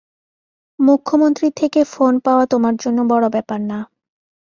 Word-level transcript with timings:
মুখ্যমন্ত্রীর 0.79 1.53
থেকে 1.55 1.79
ফোন 1.83 2.13
পাওয়া 2.19 2.45
তোমার 2.45 2.75
জন্য 2.75 2.99
বড় 3.11 3.25
ব্যাপার 3.29 3.59
না। 3.61 3.79